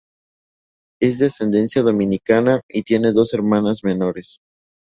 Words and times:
Es 0.99 1.19
de 1.19 1.27
ascendencia 1.27 1.83
dominicana 1.83 2.61
y 2.67 2.81
tiene 2.81 3.11
dos 3.13 3.35
hermanas 3.35 3.83
menores. 3.83 4.39